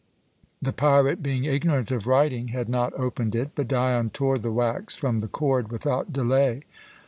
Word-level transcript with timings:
The 0.63 0.73
pirate, 0.73 1.21
being 1.21 1.43
ignorant 1.45 1.91
of 1.91 2.07
writing, 2.07 2.47
had 2.47 2.67
not 2.67 2.91
opened 2.95 3.35
it, 3.35 3.51
but 3.53 3.67
Dion 3.67 4.09
tore 4.09 4.39
the 4.39 4.51
wax 4.51 4.95
from 4.95 5.19
the 5.19 5.27
cord 5.27 5.71
without 5.71 6.11
delay. 6.11 6.63